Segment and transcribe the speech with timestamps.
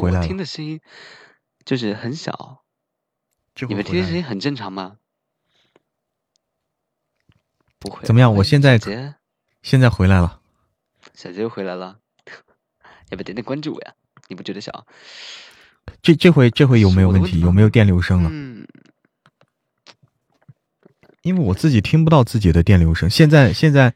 [0.00, 0.26] 回来了。
[0.26, 0.80] 听的声音
[1.64, 2.62] 就是很小，
[3.68, 4.96] 你们听的声音很正常吗？
[7.78, 8.04] 不会。
[8.04, 8.34] 怎么样？
[8.34, 8.78] 我现在
[9.62, 10.40] 现在回来了。
[11.14, 11.98] 小杰又回来了，
[13.10, 13.94] 要不要点点关注我呀？
[14.28, 14.86] 你不觉得小？
[16.02, 17.40] 这这回这回有没有问题？
[17.40, 18.30] 有没有电流声了？
[18.32, 18.66] 嗯。
[21.22, 23.92] 因为我自己听不到自己的电流声，现在现在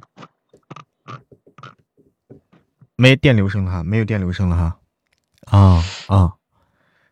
[2.96, 4.78] 没电流声了哈，没有电流声了哈。
[5.46, 6.34] 啊啊！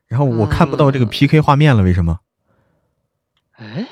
[0.07, 2.21] 然后我看不到这个 PK 画面了，为什么？
[3.53, 3.87] 哎，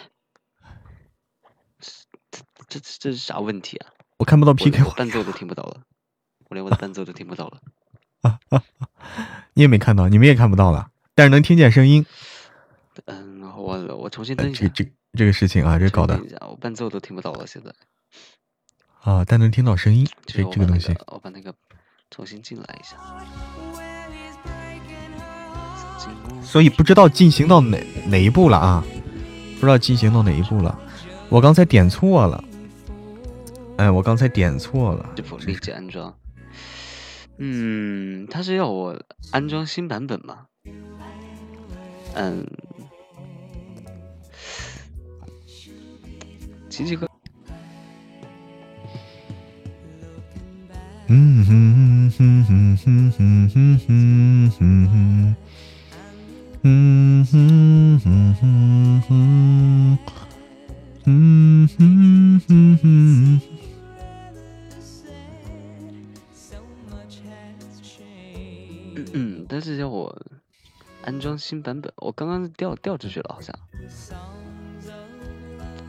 [2.69, 3.91] 这这这是啥问题啊？
[4.19, 5.81] 我看不到 PK 伴奏都听不到了，
[6.49, 7.61] 我连我的伴奏都听不到了。
[8.23, 8.63] 啊啊！
[9.55, 12.05] 你也没看到，你们也看不到了，但是能听见声音。
[13.07, 14.69] 嗯，我我重新登一下。
[14.69, 16.21] 这这这个事情啊，这搞的。
[16.49, 17.73] 我伴奏都听不到了，现在。
[19.01, 20.95] 啊，但能听到声音，这这个东西。
[21.07, 21.55] 我把那个
[22.11, 23.90] 重新进来一下。
[26.43, 28.85] 所以不知道进行到哪哪一步了啊？
[29.55, 30.79] 不知道进行到哪一步了？
[31.29, 32.43] 我刚才点错了。
[33.77, 35.11] 哎，我刚才点错了。
[35.17, 36.15] 是否立即安装？
[37.39, 38.99] 嗯，他是要我
[39.31, 40.47] 安装新版本吗？
[42.15, 42.47] 嗯。
[46.69, 47.09] 奇奇哥。
[51.09, 55.37] 嗯哼哼哼哼哼哼哼哼。
[56.63, 59.99] 嗯哼哼哼哼，
[61.07, 63.41] 嗯哼哼哼。
[69.15, 70.15] 嗯，但是要我
[71.03, 73.59] 安装新版本，我刚刚调调出去了，好像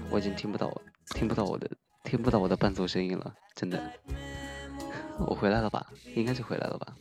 [0.09, 0.73] 我已经听不到，
[1.07, 1.69] 听不到我的，
[2.05, 3.91] 听不到我的伴奏声音了，真的。
[5.19, 5.85] 我回来了吧？
[6.15, 6.95] 应该是回来了吧？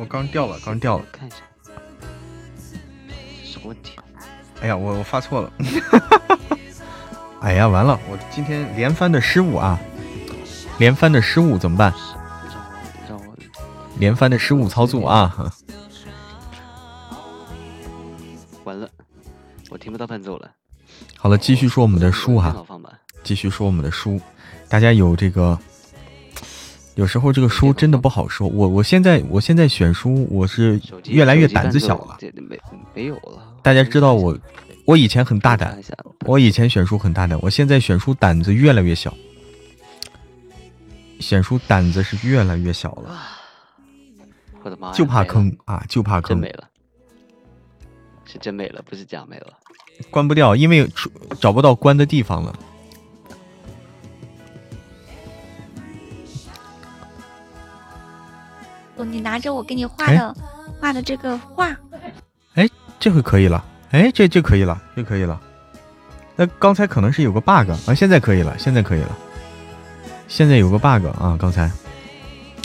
[0.00, 1.04] 我刚掉了，刚掉了。
[1.12, 1.36] 看一下，
[3.44, 3.98] 什么问题？
[4.62, 5.52] 哎呀，我我发错了。
[7.42, 8.00] 哎呀，完了！
[8.10, 9.78] 我今天连番的失误啊，
[10.78, 11.92] 连番的失误怎么办？
[13.06, 13.36] 让我
[13.98, 15.52] 连番的失误操作啊！
[18.64, 18.88] 完了，
[19.68, 20.50] 我听不到伴奏了。
[21.18, 22.56] 好了，继续说我们的书哈，
[23.22, 24.18] 继续说我们的书，
[24.66, 25.58] 大家有这个。
[27.00, 28.46] 有时候这个书真的不好说。
[28.46, 32.18] 我我现在我现在选书，我是越来越胆子小了。
[32.46, 32.60] 没
[32.94, 33.56] 没有了。
[33.62, 34.38] 大家知道我，
[34.84, 35.82] 我以前很大胆，
[36.26, 39.14] 我以前选书很大胆，我现在选书胆子越来越小。
[41.20, 43.18] 选书胆子是越来越小了。
[44.62, 44.92] 我的妈！
[44.92, 46.28] 就怕坑啊，就怕坑。
[46.28, 46.68] 真没了，
[48.26, 49.46] 是真没了，不是假没了。
[50.10, 50.86] 关不掉，因为
[51.40, 52.54] 找不到关的地方了。
[59.04, 60.36] 你拿着我给你画的
[60.80, 61.76] 画的这个画，
[62.54, 62.68] 哎，
[62.98, 65.40] 这回可以了，哎，这这可以了，这可以了。
[66.36, 69.16] 那刚才可能是有个 bug 啊，现在可以了，现在可以了。
[70.28, 71.70] 现在有个 bug 啊，刚才。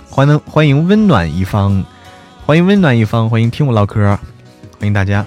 [0.09, 1.83] 欢迎欢迎温暖一方，
[2.45, 3.99] 欢迎温暖一方，欢迎听我唠嗑，
[4.79, 5.25] 欢迎大家。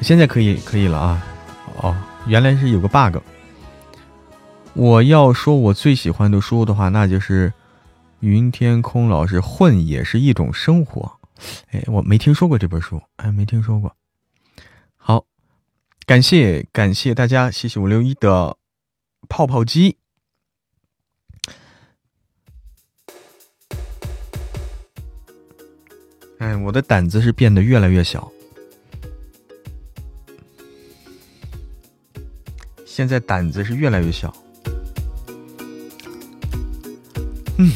[0.00, 1.22] 现在可以可以了啊。
[1.80, 1.96] 哦，
[2.26, 3.18] 原来是有个 bug。
[4.74, 7.52] 我要说我最喜欢的书的话，那就是。
[8.20, 11.20] 云天空老师混也是一种生活，
[11.70, 13.94] 哎，我没听说过这本书，哎，没听说过。
[14.96, 15.26] 好，
[16.06, 18.56] 感谢感谢大家，谢谢五六一的
[19.28, 19.98] 泡泡机。
[26.38, 28.32] 哎，我的胆子是变得越来越小，
[32.84, 34.34] 现在胆子是越来越小。
[37.58, 37.70] 嗯。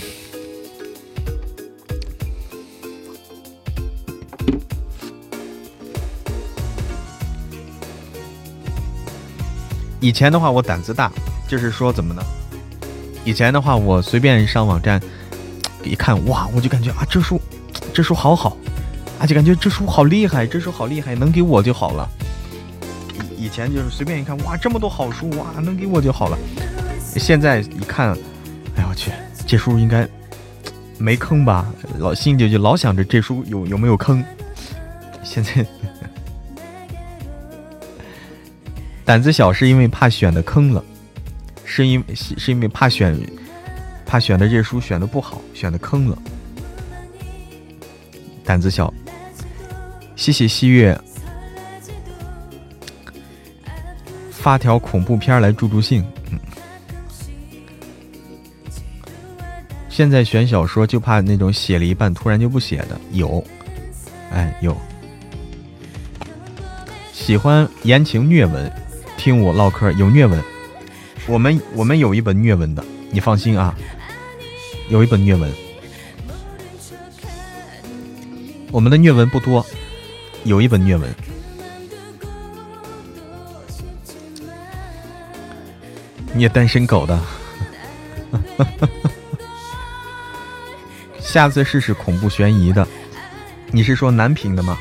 [10.01, 11.13] 以前的话，我胆子大，
[11.47, 12.23] 就是说怎么呢？
[13.23, 14.99] 以前的话，我随便上网站
[15.85, 17.39] 一看，哇，我就感觉啊，这书，
[17.93, 18.57] 这书好好，
[19.19, 22.09] 啊，就感觉这书好厉害，这书好厉害，能给我就好了。
[23.39, 26.39] 以以前就是随便一看，哇，这么多好书，哇，能给我就好了。
[27.17, 28.17] 现在一看，
[28.77, 29.13] 哎呀我去，
[29.47, 30.09] 这书应该
[30.97, 31.67] 没坑吧？
[31.99, 34.25] 老心里就老想着这书有有没有坑。
[35.23, 35.67] 现在。
[39.11, 40.85] 胆子小是因为怕选的坑了，
[41.65, 43.19] 是因为是因为怕选，
[44.07, 46.17] 怕选的这书选的不好，选的坑了。
[48.45, 48.95] 胆子小，
[50.15, 50.97] 谢谢西月
[54.31, 56.07] 发条恐怖片来助助兴。
[56.31, 56.39] 嗯，
[59.89, 63.45] 现在选小说就怕那种写了一半突然就不写的，有，
[64.31, 64.77] 哎有。
[67.13, 68.73] 喜欢言情虐文，
[69.21, 70.43] 听我唠嗑有虐文，
[71.27, 73.77] 我们我们有一本虐文的，你放心啊，
[74.89, 75.53] 有一本虐文，
[78.73, 79.67] 我们的虐文不多，
[80.45, 81.15] 有一本虐文。
[86.33, 87.21] 虐单身狗的，
[91.21, 92.89] 下次试试恐怖悬疑的，
[93.71, 94.79] 你是说男频的吗？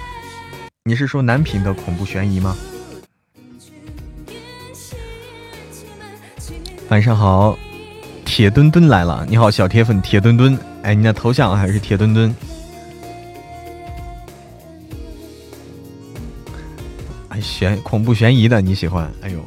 [0.85, 2.55] 你是说男频的恐怖悬疑吗？
[6.89, 7.55] 晚上好，
[8.25, 9.23] 铁墩墩来了。
[9.29, 10.57] 你好，小铁粉铁墩墩。
[10.81, 12.35] 哎，你的头像还是铁墩墩。
[17.29, 19.07] 哎，悬恐怖悬疑的你喜欢？
[19.21, 19.39] 哎呦，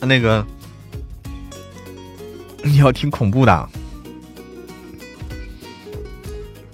[0.00, 0.44] 那个
[2.64, 3.68] 你要听恐怖的。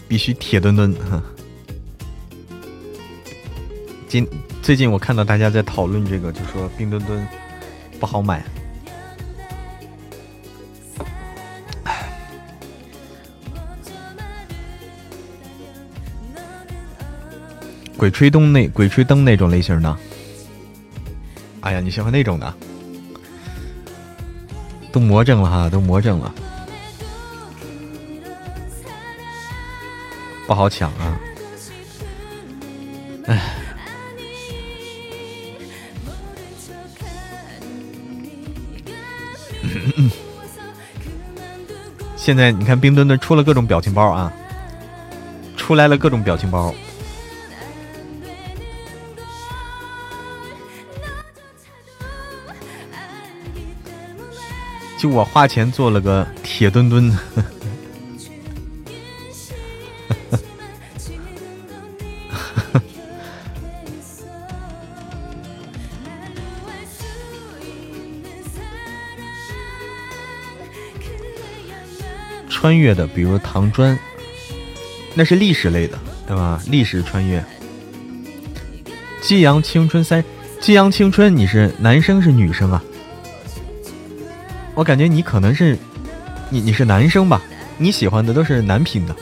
[0.09, 1.23] 必须铁墩墩哈！
[4.09, 4.27] 今
[4.69, 7.27] 最近我看到大家在讨论这个，就说冰墩墩
[7.99, 8.45] 不好买。
[17.97, 19.97] 鬼吹灯那鬼吹灯那种类型的，
[21.63, 22.55] 哎呀，你喜欢那种的？
[24.93, 26.35] 都魔怔了哈，都魔怔了。
[30.47, 31.19] 不好抢啊！
[33.25, 33.55] 哎，
[42.29, 44.31] 现在你看冰墩墩出了各种表情包啊，
[45.57, 46.75] 出来了各种表情包。
[54.99, 57.19] 就我花钱做了个铁墩墩。
[72.69, 73.99] 穿越的，比如唐砖，
[75.15, 76.63] 那是历史类的，对吧？
[76.67, 77.43] 历史穿越。
[79.23, 80.23] 激扬青春三，
[80.61, 82.85] 激扬青春，你是男生是女生啊？
[84.75, 85.79] 我感觉你可能是，
[86.51, 87.41] 你你是男生吧？
[87.79, 89.17] 你喜欢的都是男频的。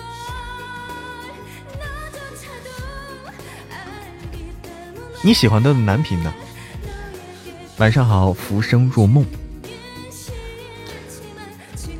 [5.22, 6.34] 你喜欢的男频的。
[7.76, 9.24] 晚上好，浮生若梦。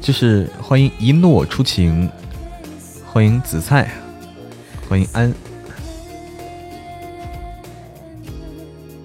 [0.06, 2.08] 就是欢迎一诺出情，
[3.05, 3.91] 欢迎紫菜，
[4.88, 5.35] 欢迎安，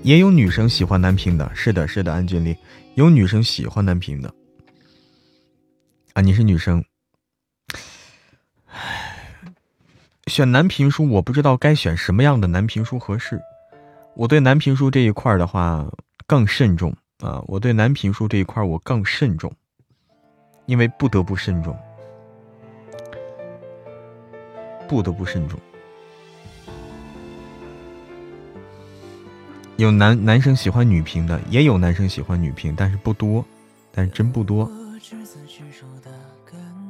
[0.03, 2.56] 也有女生喜欢男频的，是的，是的，安俊丽。
[2.94, 4.31] 有女生喜欢男频的，
[6.13, 6.86] 啊，你是女生，
[10.27, 13.42] 选男频书，我不知道该选什么样的男频书合适，
[14.13, 15.92] 我对男频书这一块的话
[16.27, 16.95] 更慎重。
[17.21, 19.51] 啊，我对男频书这一块我更慎重。
[20.65, 21.77] 因为不得不慎重，
[24.87, 25.59] 不得不慎重。
[29.77, 33.43] 有男男生喜欢女频的，也有男生喜欢女频，但是不多，
[33.91, 34.69] 但是真不多。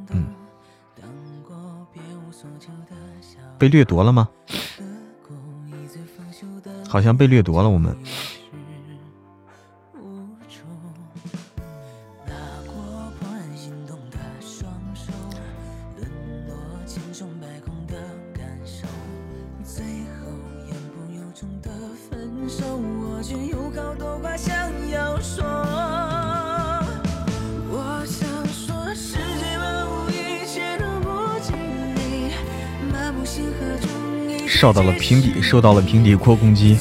[0.09, 0.27] 嗯，
[3.57, 4.29] 被掠夺了吗？
[6.89, 7.95] 好像被掠夺了，我们。
[34.61, 36.77] 受到了平底，受到了平底锅攻击。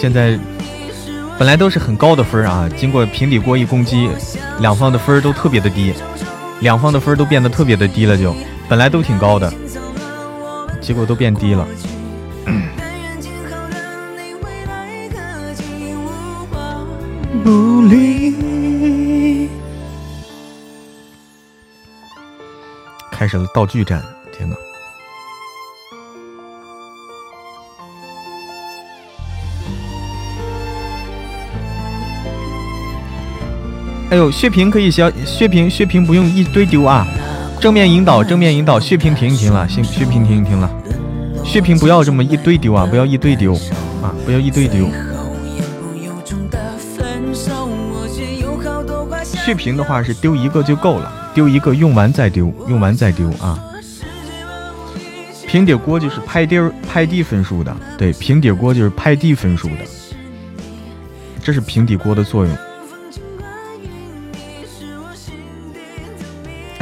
[0.00, 0.38] 现在
[1.36, 4.08] 本来都是很高的分啊，经过平底锅一攻击，
[4.60, 5.92] 两方的分都特别的低，
[6.60, 8.16] 两方的分都变得特别的低了。
[8.16, 8.32] 就
[8.68, 9.52] 本来都挺高的，
[10.80, 11.66] 结果都变低了。
[23.10, 24.00] 开始了道具战，
[34.14, 37.04] 哎呦，血瓶可以消血瓶，血瓶不用一堆丢啊！
[37.60, 40.70] 正面引导，正面引导，血瓶停一停了，行，血瓶停一停了，
[41.44, 43.54] 血瓶不要这么一堆丢啊，不要一堆丢
[44.00, 44.88] 啊，不要一堆丢。
[49.24, 53.58] 血瓶的话是丢一个就够了，丢一个用完再丢，用完再丢啊。
[55.48, 59.78] 平底锅就是拍地拍地分数的，对，平底锅就是拍地分数的，
[61.42, 62.56] 这是平底锅的作用。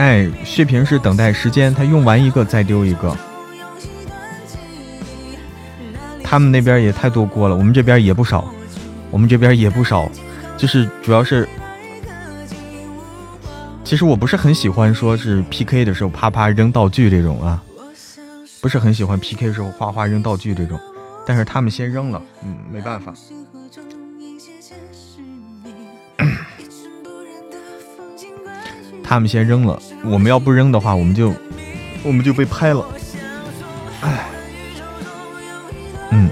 [0.03, 3.17] 哎，血瓶是等待时间，他用完一个再丢一个。
[6.25, 8.53] 他们那边也太多锅了，我们这边也不少，
[9.13, 10.11] 我们这边也不少，
[10.59, 11.49] 就是主要是，
[13.85, 17.63] 其实我不是很喜欢说是 PK 的时候啪啪扔道具这种啊，
[18.61, 20.81] 不是很喜欢 PK 的时候哗哗扔道具这种，
[21.25, 23.15] 但是他们先扔了，嗯，没办法。
[29.03, 31.35] 他们先扔了，我们要不扔的话，我们就
[32.03, 32.85] 我们就被拍了。
[34.01, 34.27] 哎，
[36.11, 36.31] 嗯，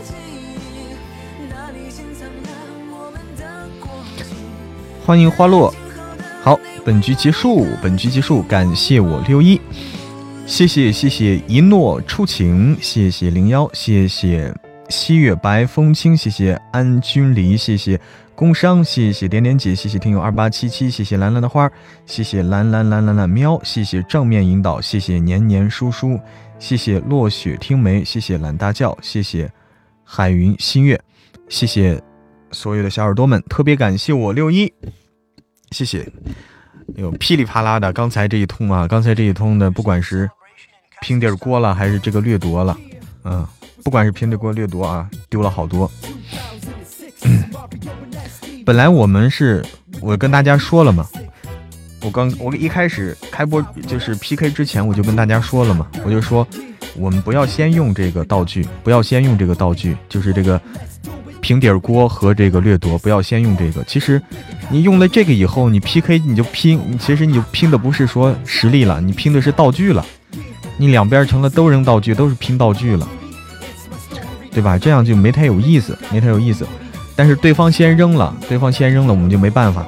[5.04, 5.74] 欢迎花落。
[6.42, 9.60] 好，本局结束，本局结束，感谢我六一，
[10.46, 14.54] 谢谢谢谢一诺初晴，谢谢零幺，谢谢
[14.90, 17.98] 七月白风清，谢谢安君离，谢谢。
[18.34, 21.70] 工商，谢谢点点姐，谢谢听友二八七七，谢谢蓝蓝的花，
[22.06, 26.18] 谢谢蓝蓝蓝蓝蓝喵，谢谢正面引导，谢谢年年叔叔，
[26.58, 29.50] 谢谢落雪听梅，谢谢懒大叫，谢谢
[30.02, 30.98] 海云新月，
[31.50, 32.02] 谢谢
[32.50, 34.72] 所有的小耳朵们，特别感谢我六一，
[35.70, 36.10] 谢谢，
[36.96, 40.28] 有噼里啪啦的，刚才这一通啊，刚才这一通的，不管是
[41.02, 42.74] 平底锅了，还是这个掠夺了，
[43.24, 43.46] 嗯，
[43.82, 45.90] 不管是平底锅掠夺啊，丢了好多。
[48.64, 49.64] 本来我们是，
[50.00, 51.06] 我跟大家说了嘛，
[52.02, 56.46] 我刚我一开始开播就是 PK 之前我就跟大家说了嘛，我就说
[56.94, 60.60] 我们不要先用这个道具，不要先用这个道具，就是这个
[61.40, 63.82] 平底锅和这个掠夺，不要先用这个。
[63.84, 64.20] 其实
[64.68, 70.04] 你用了这个以后，你 PK 你就拼，其实你就拼的不是说实力了，你拼的是道具了，
[70.76, 73.08] 你两边成了都扔道具，都是拼道具了，
[74.52, 74.78] 对吧？
[74.78, 76.66] 这样就没太有意思，没太有意思。
[77.16, 79.86] 但是对方先扔了，对方先扔了，我们就没办法。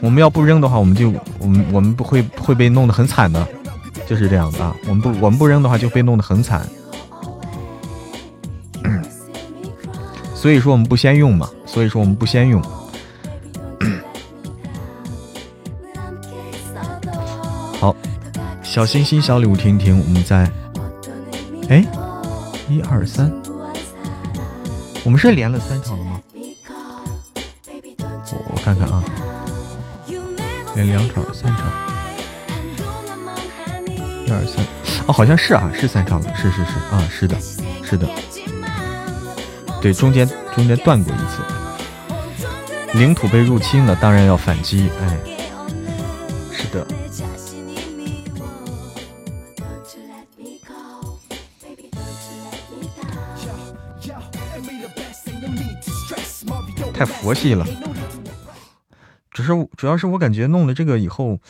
[0.00, 3.46] 我们要不扔的话，我们就我们我们不会会被弄得很惨的，
[4.06, 4.74] 就是这样的啊。
[4.88, 6.68] 我们不我们不扔的话，就被弄得很惨。
[10.34, 12.60] 所以说我们不先用嘛，所以说我们不先用。
[17.78, 17.94] 好，
[18.62, 20.50] 小心心小礼物听一听，我们在，
[21.68, 21.84] 哎，
[22.72, 23.30] 一二三。
[25.04, 26.20] 我们是连了三场了吗？
[28.32, 29.04] 我我看看啊，
[30.74, 31.66] 连两场、三场，
[34.24, 34.64] 一二三，
[35.06, 36.78] 哦，好像是啊，是三场了，是是是。
[36.90, 37.36] 啊，是的，
[37.84, 38.08] 是的，
[39.82, 41.42] 对，中间中间断过一次，
[42.98, 45.18] 领土被入侵了，当然要反击，哎，
[57.02, 57.66] 太佛系了，
[59.32, 61.40] 只是主要是我感觉弄了这个以后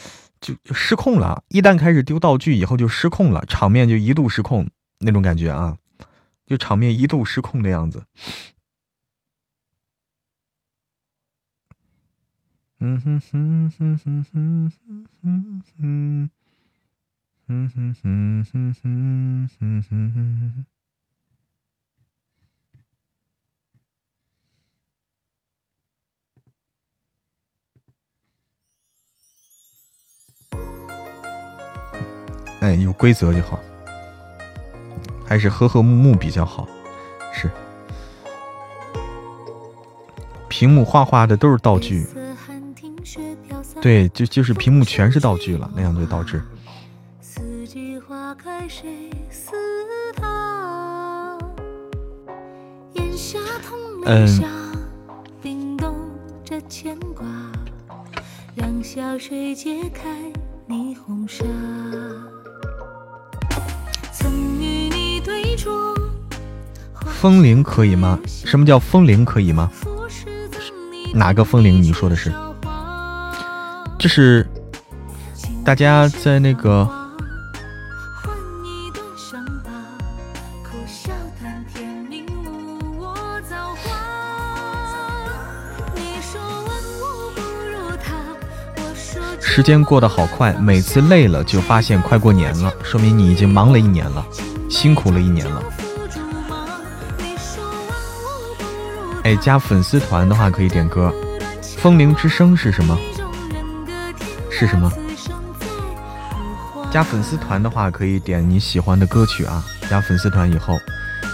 [0.41, 4.67] 就失控了，一旦开始丢道具以后就失控了，场面就一度失控
[5.01, 5.77] 那种感觉啊，
[6.47, 8.05] 就场面一度失控的样子。
[12.79, 14.73] 嗯哼哼哼哼哼哼
[15.23, 16.31] 哼哼
[17.47, 20.65] 哼哼哼哼哼哼。
[32.63, 33.59] 哎，有规则就好，
[35.27, 36.69] 还是和和睦睦比较好。
[37.33, 37.51] 是，
[40.49, 42.07] 屏幕画画的都是道具，
[43.81, 46.41] 对，就就是屏幕全是道具了，那样就导致。
[54.05, 54.62] 嗯。
[67.23, 68.19] 风铃可以吗？
[68.27, 69.71] 什么叫风铃可以吗？
[71.15, 71.81] 哪个风铃？
[71.81, 72.33] 你说的是？
[73.97, 74.45] 这是
[75.65, 76.91] 大家在那个。
[89.41, 94.27] 时间过得好快，每次累了就发现快过年了，说明你已经忙了一年了，
[94.69, 95.63] 辛苦了一年了。
[99.25, 101.13] 哎，加粉丝团的话可以点歌，
[101.79, 102.99] 《风铃之声》是什么？
[104.51, 104.93] 是什么？
[106.91, 109.65] 加粉丝团的话，可以点你喜欢的歌曲啊。
[109.89, 110.77] 加粉丝团以后，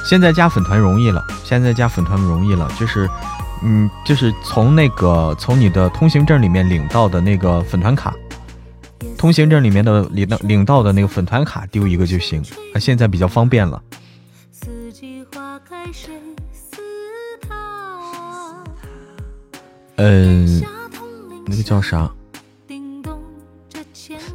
[0.04, 3.08] 现在加粉团容易了，现在加粉团容易了，就是，
[3.62, 8.14] 嗯，就是从那个从你的通行证里面领到的那个粉团卡，
[9.16, 12.42] 通行证里面的领到领到的那个粉团卡丢一个就行。
[12.74, 13.82] 啊，现在比较方便了。
[19.98, 20.62] 嗯，
[21.46, 22.08] 那个叫啥？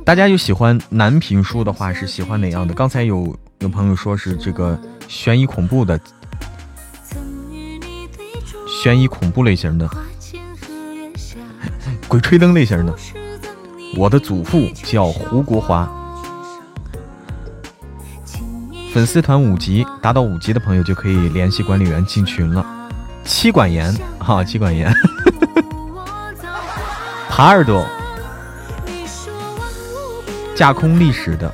[0.05, 2.73] 大家有喜欢男评书的话，是喜欢哪样的？
[2.73, 4.77] 刚才有有朋友说是这个
[5.07, 5.97] 悬疑恐怖的，
[8.67, 9.89] 悬疑恐怖类型的，
[12.09, 12.93] 鬼吹灯类型的。
[13.95, 15.89] 我的祖父叫胡国华，
[18.91, 22.65] 粉丝团五级，达到五级的朋友就可以联系管理员进群了。
[23.23, 24.93] 妻管严，哈，妻管严。
[27.35, 27.83] 耙耳朵，
[30.55, 31.51] 架空历史的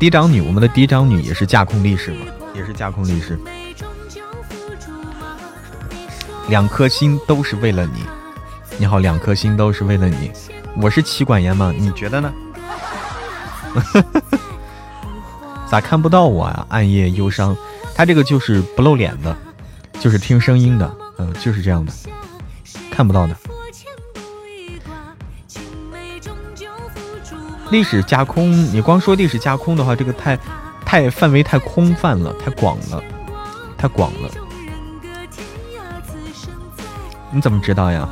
[0.00, 3.38] 嫡长女，我们的嫡长女也是架空历史嘛，也是架空历史。
[6.48, 8.04] 两颗心都是为了你，
[8.78, 10.32] 你好，两颗心都是为了你。
[10.82, 11.72] 我是妻管严吗？
[11.78, 12.32] 你觉得呢？
[15.70, 16.66] 咋看不到我啊？
[16.68, 17.56] 暗夜忧伤，
[17.94, 19.36] 他这个就是不露脸的，
[20.00, 21.92] 就是听声音的，嗯，就是这样的。
[22.94, 23.36] 看不到的
[27.70, 30.38] 历史架空，你光说历史架空的话，这个太
[30.86, 33.02] 太范围太空泛了，太广了，
[33.76, 34.30] 太广了。
[37.32, 38.08] 你怎么知道呀？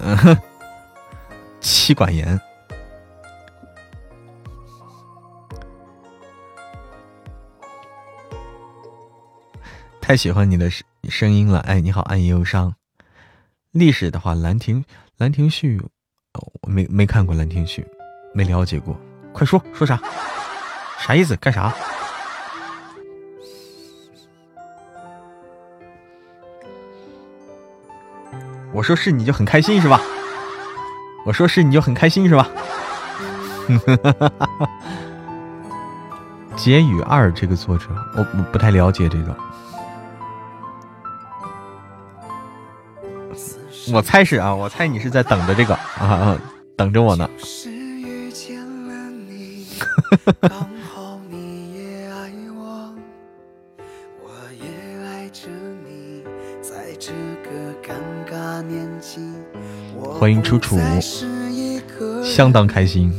[0.00, 0.38] 嗯，
[1.60, 2.40] 妻管严。
[10.00, 10.70] 太喜欢你的
[11.08, 12.74] 声音了，哎，你好，暗夜忧伤。
[13.72, 14.82] 历史的话，《兰亭》
[15.18, 15.78] 《兰亭序》，
[16.62, 17.82] 我没没看过《兰亭序》，
[18.34, 18.96] 没了解过。
[19.32, 20.00] 快说说啥？
[20.98, 21.36] 啥意思？
[21.36, 21.74] 干啥？
[28.72, 30.00] 我说是你就很开心是吧？
[31.26, 32.48] 我说是你就很开心是吧？
[36.56, 39.34] 结语二这个作者，我不不太了解这个。
[43.92, 46.38] 我猜是啊，我猜你是在等着这个啊，
[46.76, 47.28] 等着我呢。
[60.18, 60.78] 欢迎楚楚，
[62.24, 63.12] 相当开心。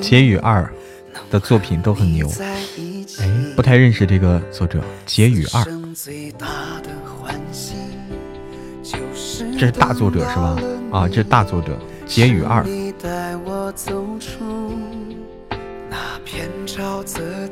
[0.00, 0.72] 结语二
[1.30, 2.30] 的作品都很牛，
[3.18, 4.80] 哎，不太认识这个作者。
[5.04, 5.64] 结语二。
[9.86, 10.58] 大作者是吧？
[10.90, 12.64] 啊，这是大作者结语二。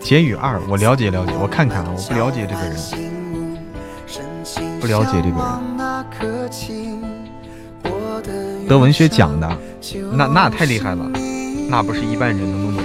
[0.01, 2.77] 结语二，我了解了解，我看看啊，我不了解这个人，
[4.81, 5.47] 不了解这个人。
[8.69, 9.57] 得文学奖的，
[10.13, 11.09] 那那太厉害了，
[11.69, 12.83] 那不是一般人能弄得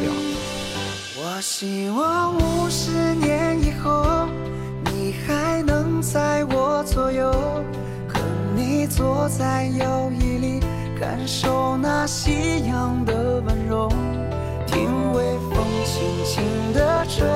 [9.37, 10.59] 在摇椅里，
[10.99, 13.87] 感受那夕阳的温柔，
[14.65, 17.27] 听微风轻轻的吹，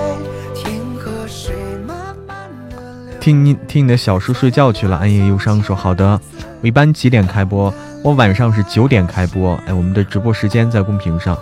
[0.55, 1.55] 听河水
[1.87, 3.19] 慢慢的流。
[3.21, 6.19] 听你听你的小叔睡觉去了，暗夜忧伤说好的。
[6.61, 7.71] 我一般几点开播？
[8.03, 9.53] 我晚上是九点开播。
[9.67, 11.37] 哎，我们的直播时间在公屏上，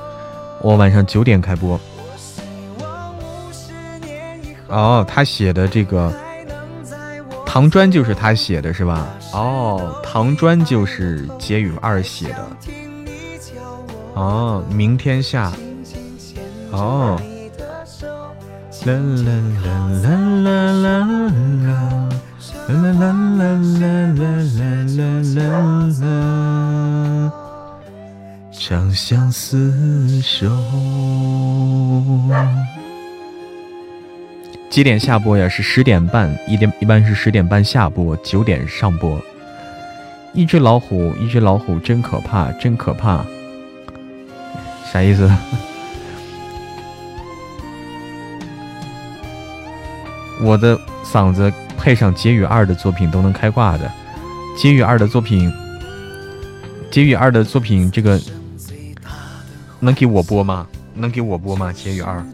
[0.61, 1.79] 我晚上九点开播。
[4.67, 6.11] 哦，他写的这个。
[7.53, 9.05] 唐砖就是他写的，是吧？
[9.33, 12.47] 哦，唐砖就是结语二写的。
[14.13, 15.51] 哦，明天下。
[16.71, 17.19] 哦。
[18.85, 19.33] 啦啦
[19.65, 19.69] 啦
[20.01, 20.07] 啦
[20.41, 21.03] 啦啦
[21.67, 21.69] 啦，
[22.69, 23.43] 啦啦啦
[23.81, 23.83] 啦
[24.15, 24.23] 啦
[24.95, 25.03] 啦
[25.35, 25.51] 啦
[25.99, 26.07] 啦，
[28.53, 30.47] 长相厮守。
[34.71, 35.49] 几点下播呀？
[35.49, 39.21] 是十点半，一点一般是十点半下播，九点上播。
[40.33, 43.25] 一只老虎，一只老虎，真可怕，真可怕。
[44.89, 45.29] 啥意思？
[50.41, 53.91] 我的嗓子配上结语二的作品都能开挂的。
[54.57, 55.51] 结语二的作品，
[56.89, 58.17] 结语二的作品，这个
[59.81, 60.65] 能给我播吗？
[60.93, 61.73] 能给我播吗？
[61.73, 62.25] 结语二。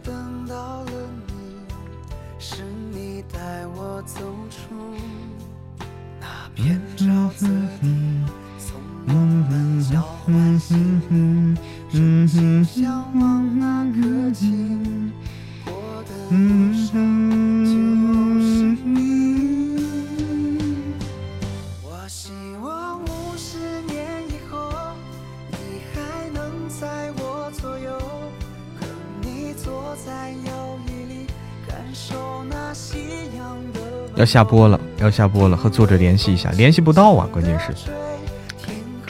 [34.16, 37.72] 要下播了，要下播了，和作者联系一下，联系不到啊，关键是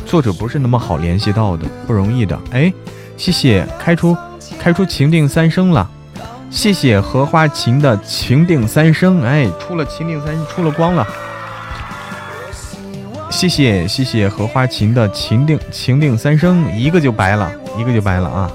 [0.04, 2.38] 作者不是那么好联系到的，不容易的。
[2.50, 2.72] 哎，
[3.16, 4.16] 谢谢开出
[4.58, 5.88] 开出情定三生了，
[6.50, 11.06] 谢谢荷花情的情定三生，哎，出了情定三，出了光了。
[13.30, 18.50] 谢谢谢谢荷花情的情定情定三生，一个就白了，一个就白了啊，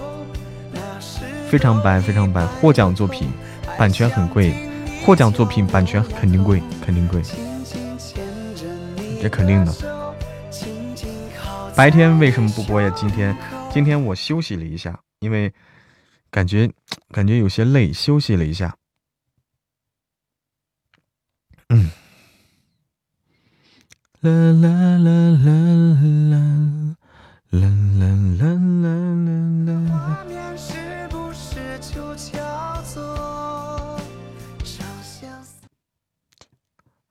[1.50, 3.28] 非常白非常白，获奖作品
[3.78, 4.54] 版权很贵。
[5.06, 7.22] 获奖作品版权肯定贵，肯定贵，
[9.22, 9.74] 这肯定的。
[11.76, 12.90] 白天为什么不播呀？
[12.96, 13.36] 今天，
[13.70, 15.54] 今天我休息了一下，因为
[16.32, 16.72] 感觉
[17.12, 18.78] 感觉有些累，休息了一下。
[21.68, 21.92] 嗯。
[24.22, 25.10] 啦啦啦
[25.44, 26.40] 啦啦
[27.52, 27.68] 啦啦
[28.00, 28.08] 啦
[28.40, 28.54] 啦啦。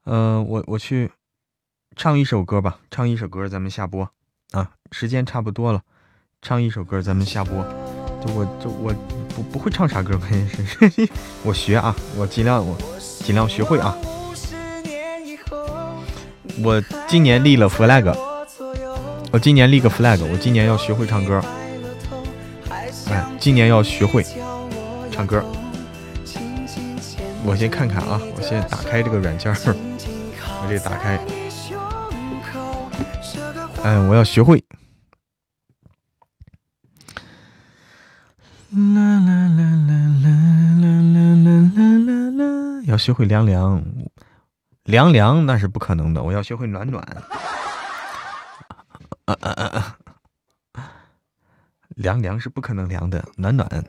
[0.04, 1.10] 嗯，我我去
[1.94, 4.08] 唱一首歌吧，唱一首歌，咱们下播
[4.50, 5.82] 啊，时间差不多了，
[6.40, 7.64] 唱一首歌，咱们下播。
[8.24, 8.94] 就我就我
[9.34, 11.08] 不不会唱啥歌，关键是
[11.44, 13.96] 我学啊，我尽量我尽量学会啊。
[16.62, 18.14] 我今年立了 flag，
[19.32, 21.40] 我今年立个 flag，我今年要学会唱歌。
[23.08, 24.24] 哎，今年要学会
[25.10, 25.44] 唱歌。
[27.44, 29.52] 我先看看啊，我先打开这个软件。
[30.62, 31.18] 我这打开，
[33.82, 34.64] 哎，我要学会。
[38.70, 40.28] 啦啦啦啦啦
[40.80, 43.82] 啦啦啦啦啦，要学会凉凉，
[44.84, 47.04] 凉凉那是不可能的，我要学会暖暖。
[51.88, 53.84] 凉凉是不可能凉的，暖暖。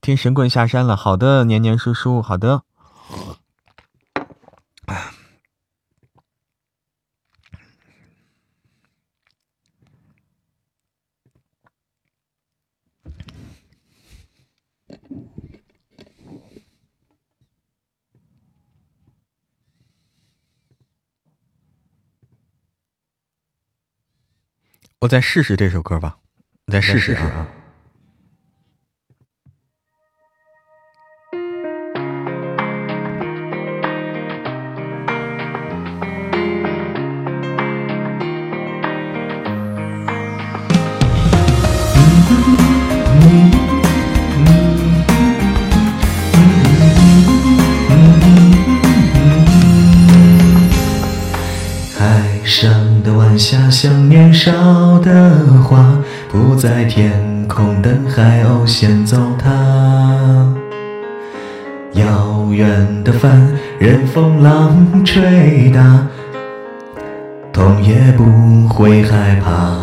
[0.00, 2.62] 听神棍下山了，好的，年年叔叔，好的。
[25.04, 26.16] 我再试试这首歌吧，
[26.72, 27.46] 再试试啊。
[64.34, 66.08] 风浪吹打，
[67.52, 69.76] 痛也不会害怕。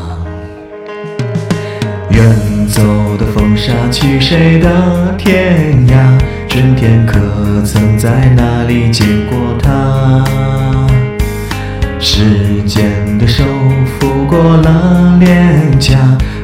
[2.10, 2.82] 远走
[3.18, 6.20] 的风沙去谁的天涯？
[6.50, 7.18] 春天可
[7.64, 10.26] 曾在哪里见过他？
[11.98, 13.46] 时间的手
[13.98, 15.96] 抚过了脸颊，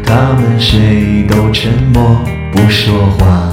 [0.05, 2.21] 他们谁都沉默
[2.53, 3.51] 不说话。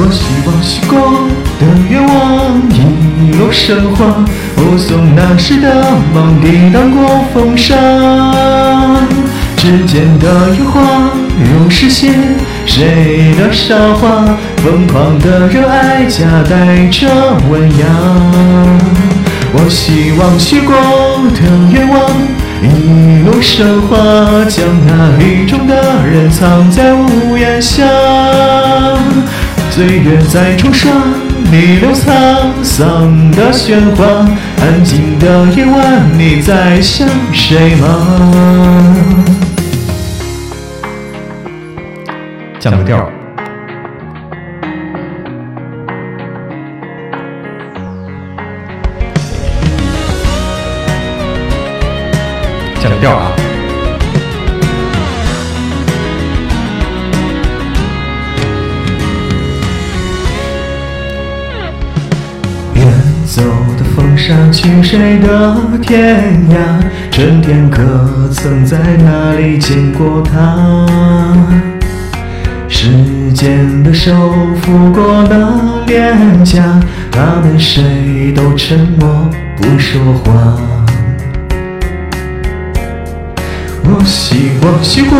[0.00, 1.26] 我希望许过
[1.58, 5.84] 的愿望一路生花，护送那时的
[6.14, 7.74] 梦抵挡过风沙，
[9.56, 12.12] 指尖的烟花如诗写
[12.64, 14.38] 谁的韶华。
[14.58, 17.08] 疯狂的热爱夹带着
[17.50, 17.86] 温雅，
[19.52, 20.76] 我希望许过
[21.34, 21.40] 的
[21.72, 21.98] 愿望
[22.62, 23.96] 一路生花，
[24.48, 27.84] 将那雨中的人藏在屋檐下。
[29.70, 30.90] 岁月在冲刷，
[31.52, 34.26] 逆流沧桑的喧哗，
[34.60, 37.86] 安静的夜晚，你在想谁吗？
[42.58, 43.08] 降个调。
[53.00, 53.30] 调啊！
[64.28, 66.84] 沙去谁的天涯？
[67.10, 70.86] 春天可曾在哪里见过他？
[72.68, 74.12] 时间的手
[74.60, 76.78] 抚过了脸颊，
[77.10, 80.58] 他们谁都沉默不说话。
[83.82, 85.18] 我希望许过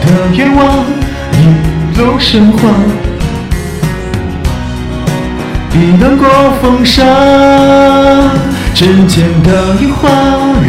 [0.00, 0.86] 的愿望
[1.34, 3.07] 一路生花。
[5.78, 6.26] 抵挡过
[6.60, 7.04] 风沙，
[8.74, 10.10] 指尖的樱花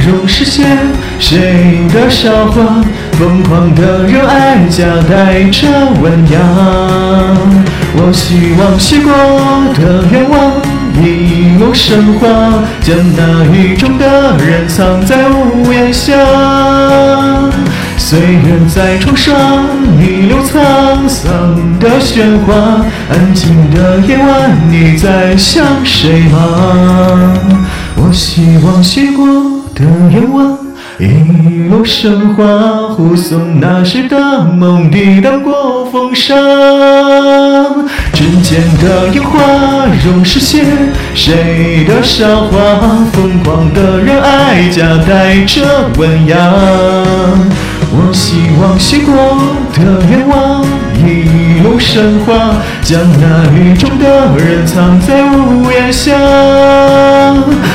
[0.06, 0.78] 容实现
[1.18, 2.84] 谁的韶华？
[3.14, 5.68] 疯狂的热爱夹带着
[6.00, 6.40] 温雅。
[7.96, 9.12] 我希望许过
[9.80, 10.62] 的愿望
[11.04, 12.28] 一路升华，
[12.80, 16.14] 将那雨中的人藏在屋檐下。
[18.00, 19.36] 岁月在冲刷，
[20.00, 22.84] 逆流沧桑的喧哗。
[23.12, 27.36] 安静的夜晚，你在想谁吗？
[27.98, 29.28] 我希望许过
[29.76, 30.58] 的愿望
[30.98, 36.34] 一路生花，护送那时的梦抵挡过风沙。
[38.14, 39.40] 指尖的樱花
[40.04, 40.66] 容实现
[41.14, 42.58] 谁的韶华？
[43.12, 46.36] 疯狂的热爱夹带着温雅。
[47.92, 49.14] 我希望许过
[49.74, 50.64] 的愿望
[50.96, 56.14] 一路升华，将那雨中的人藏在屋檐下。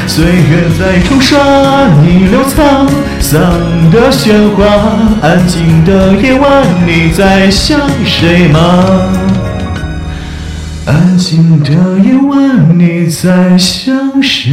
[0.06, 1.38] 岁月在冲刷
[2.02, 3.40] 逆流沧桑
[3.90, 4.64] 的喧哗，
[5.20, 8.60] 安静的夜晚，你在想谁吗？
[10.86, 11.70] 安静的
[12.04, 14.52] 夜晚，你在想谁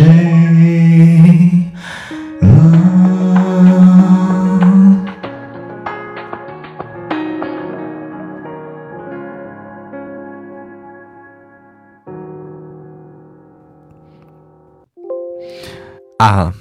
[16.22, 16.54] 啊，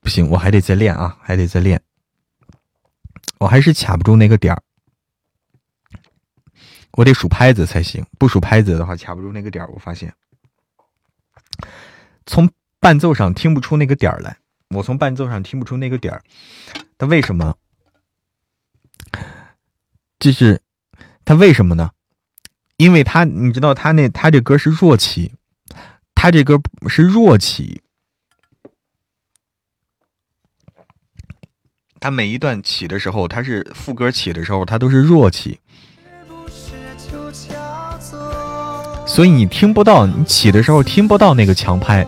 [0.00, 1.82] 不行，我还得再练啊，还得再练。
[3.36, 4.62] 我还是卡不住那个点儿，
[6.92, 8.06] 我得数拍子才行。
[8.18, 9.70] 不数拍子的话，卡不住那个点儿。
[9.70, 10.14] 我发现，
[12.24, 12.50] 从
[12.80, 14.38] 伴奏上听不出那个点儿来。
[14.70, 16.24] 我从伴奏上听不出那个点儿，
[16.96, 17.54] 他为什么？
[20.18, 20.62] 就是
[21.26, 21.90] 他为什么呢？
[22.78, 25.34] 因为他，你知道，他那他这歌是弱起，
[26.14, 27.82] 他这歌是弱起。
[32.06, 35.58] 它每一段起的时候，它是副歌起的时候，它都是弱起，
[39.04, 42.06] 所以你听不到，你起的时候听不到那个强拍，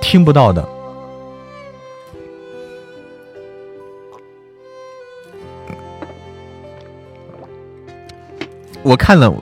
[0.00, 0.68] 听不到的。
[8.82, 9.32] 我看了，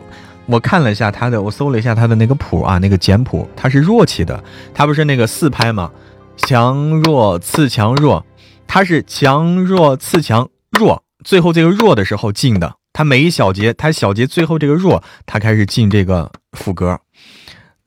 [0.45, 5.91] 我看了一下他的，我搜了一下他的那个谱啊，那个简谱，它是弱起的，它不是那个四拍吗？
[6.37, 8.23] 强弱次强弱。
[8.69, 12.77] 它是强弱次强弱，最后这个弱的时候进的。
[12.93, 17.01] 它每一小节，它小节最后这个弱，它开始进这个副歌。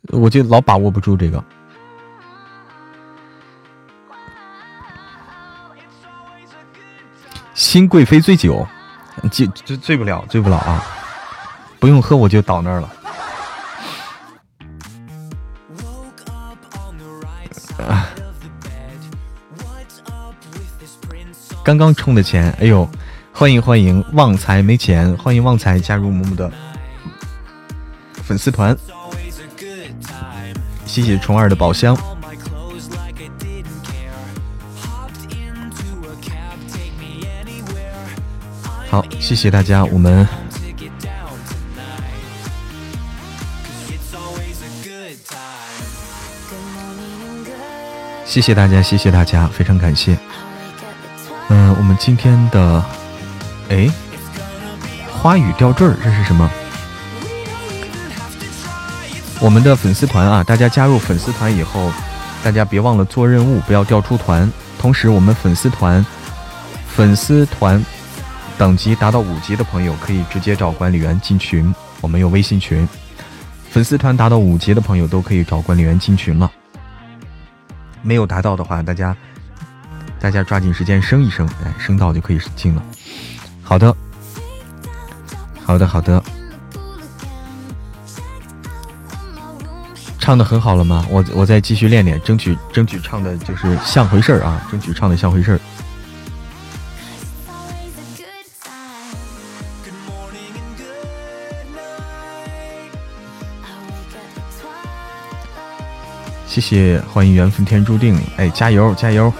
[0.10, 1.42] 我就老把握不住这个。
[7.54, 8.68] 新贵妃醉酒，
[9.32, 10.84] 醉醉醉不了，醉不了啊！
[11.80, 12.90] 不用喝我就倒那儿了。
[21.64, 22.90] 刚刚充的钱，哎呦，
[23.32, 26.52] 欢迎欢迎，旺财没钱，欢迎旺财加入木木的
[28.24, 28.76] 粉丝团，
[30.86, 31.96] 谢谢虫儿的宝箱，
[38.90, 40.28] 好，谢谢大家，我们
[48.26, 50.18] 谢谢大家，谢谢大家，非常感谢。
[52.04, 52.84] 今天的，
[53.70, 53.88] 哎，
[55.14, 56.50] 花语吊坠儿，这是什么？
[59.40, 61.92] 我们的粉丝团啊，大家加入粉丝团以后，
[62.44, 64.52] 大家别忘了做任务，不要掉出团。
[64.80, 66.04] 同时，我们粉丝团
[66.88, 67.86] 粉丝团
[68.58, 72.90] 等级达到五级的朋友，可以直接找管理员进群，我们有微信群。
[73.70, 76.52] 粉丝团达到五级的朋友都可以找管理员进群了。
[78.02, 79.16] 没有达到的话，大家。
[80.22, 82.84] 大家抓紧时间升一升，哎，升到就可以进了。
[83.64, 83.96] 好的，
[85.66, 86.24] 好的，好的。
[90.20, 91.04] 唱的很好了吗？
[91.10, 95.60] 我我再继续练练，争取争取唱的就是像回事儿啊，争取唱的像回事儿。
[106.46, 109.34] 谢谢，欢迎缘分天注定，哎，加油加油！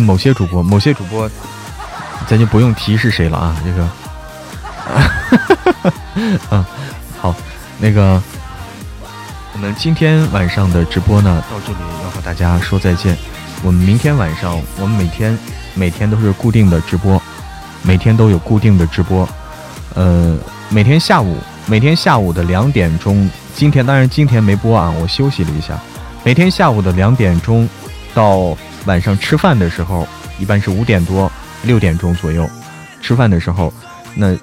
[0.00, 1.28] 某些主播，某些主播，
[2.26, 3.88] 咱就不用提是谁了啊，这个，
[6.50, 6.64] 嗯，
[7.20, 7.34] 好，
[7.78, 8.22] 那个，
[9.52, 13.16] 我们今天晚上的直播呢，到这里要和大家说再见。
[13.62, 15.38] 我们明天晚上，我们每天
[15.74, 17.20] 每天都是固定的直播，
[17.82, 19.28] 每天都有固定的直播，
[19.94, 20.36] 呃，
[20.68, 21.38] 每天下午。
[21.66, 25.80] 每天下午的两点钟，今天当然今天没播啊，我休息了一下。
[26.22, 27.66] 每天下午的两点钟
[28.14, 30.06] 到晚上吃饭的时候，
[30.38, 31.30] 一般是五点多
[31.64, 32.48] 六点钟左右
[33.00, 33.72] 吃饭的时候，
[34.14, 34.36] 那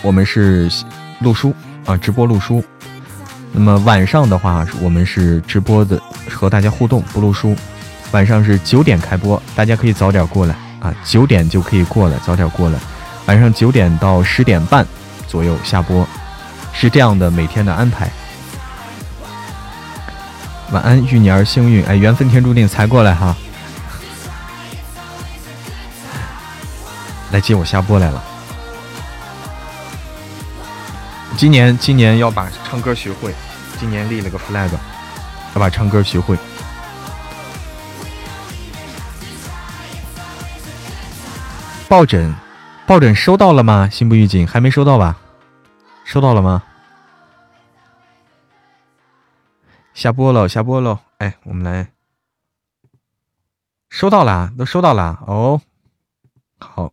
[0.00, 0.70] 我们是
[1.20, 1.52] 录书
[1.84, 2.64] 啊，直播录书。
[3.52, 7.54] 那么晚上的话，我们是直播的和大家互动，不录书。
[8.12, 12.78] 晚上是九点开播，大家可以早点过来啊，九点就可以过来，早点过来。
[13.26, 14.86] 晚上九点到十点半。
[15.28, 16.06] 左右下播，
[16.74, 18.10] 是这样的每天的安排。
[20.72, 23.36] 晚安，玉你儿幸运，哎，缘分天注定才过来哈，
[27.30, 28.24] 来接我下播来了。
[31.36, 33.34] 今年今年要把唱歌学会，
[33.78, 34.70] 今年立了个 flag，
[35.54, 36.38] 要把唱歌学会。
[41.86, 42.34] 抱枕，
[42.86, 43.90] 抱枕收到了吗？
[43.92, 45.16] 心不预警，还没收到吧？
[46.04, 46.62] 收到了吗？
[49.94, 51.00] 下播了，下播了。
[51.18, 51.92] 哎，我们来，
[53.88, 55.22] 收到了，都收到了。
[55.26, 55.60] 哦，
[56.58, 56.92] 好。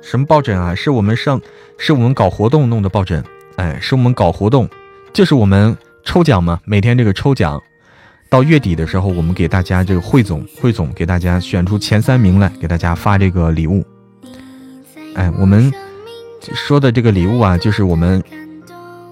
[0.00, 0.72] 什么抱枕啊？
[0.74, 1.40] 是我们上，
[1.78, 3.22] 是我们搞活动弄的抱枕。
[3.56, 4.68] 哎，是我们搞活动，
[5.12, 7.60] 就是我们抽奖嘛，每天这个抽奖。
[8.28, 13.84] 到月底的时候，我们给大家这个汇总汇总，给大家选出前三名来，给大家发这个礼物。
[15.14, 15.72] 哎，我们
[16.54, 18.22] 说的这个礼物啊，就是我们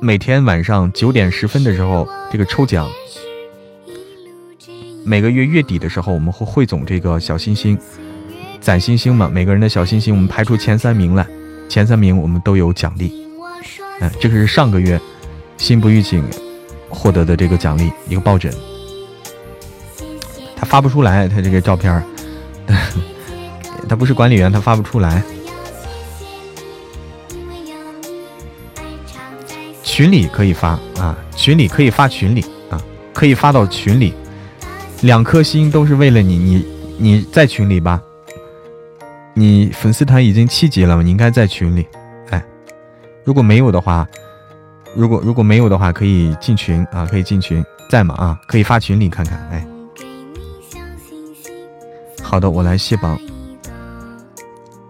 [0.00, 2.90] 每天晚上九点十分的时候这个抽奖。
[5.04, 7.78] 每个月月底的时候，我们会汇总这个小星星，
[8.60, 9.30] 攒星星嘛。
[9.32, 11.26] 每个人的小星星，我们排出前三名来，
[11.68, 13.12] 前三名我们都有奖励。
[14.00, 15.00] 哎，这个是上个月
[15.56, 16.24] 心不预警
[16.88, 18.52] 获得的这个奖励，一个抱枕。
[20.64, 22.02] 发不出来，他这个照片
[23.88, 25.22] 他不是管理员，他发不出来。
[29.82, 34.12] 群里可以发啊，群里可以发群里啊，可以发到群里。
[35.02, 36.66] 两颗心都是为了你，你
[36.98, 38.00] 你在群里吧？
[39.34, 41.00] 你粉丝团已经七级了？
[41.02, 41.86] 你应该在群里。
[42.30, 42.42] 哎，
[43.22, 44.08] 如果没有的话，
[44.96, 48.14] 如果如果没有的话，可以进群啊，可以进群，在吗？
[48.16, 49.64] 啊，可以发群里看看，哎。
[52.24, 53.16] 好的，我来卸榜。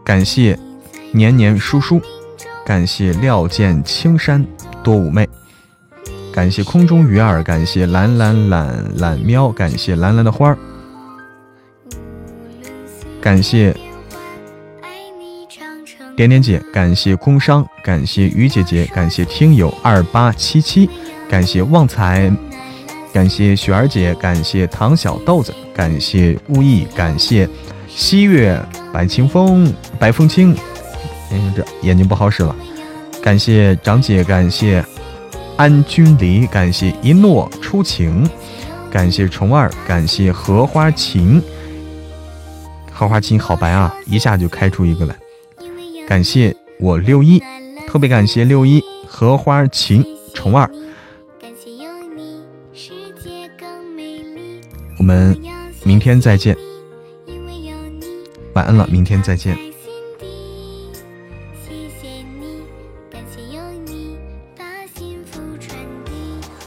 [0.03, 0.59] 感谢
[1.12, 2.01] 年年叔叔，
[2.64, 4.42] 感谢料见青山
[4.83, 5.29] 多妩媚，
[6.33, 10.59] 感谢空中鱼儿，感谢蓝蓝懒懒喵，感谢蓝蓝的花儿，
[13.20, 13.77] 感谢
[16.16, 20.88] 点点姐，感谢工商，感谢于姐姐，感谢听友二八七七，
[21.29, 22.33] 感谢旺财。
[23.14, 27.48] 感谢雪儿姐，感谢唐小豆子，感谢雾意，感谢
[27.87, 28.61] 西月
[28.92, 30.53] 白清风，白风清，
[31.31, 32.55] 嗯，这眼睛不好使了。
[33.22, 34.85] 感谢张姐，感谢
[35.57, 38.29] 安君离，感谢一诺初晴，
[38.90, 41.40] 感谢虫儿，感谢荷花琴，
[42.90, 45.14] 荷花琴好白啊，一下就开出一个来。
[46.09, 47.40] 感谢我六一，
[47.87, 50.68] 特别感谢六一荷花琴虫儿。
[55.04, 55.38] 我们
[55.84, 56.56] 明天再见，
[58.54, 59.54] 晚安了，明天再见。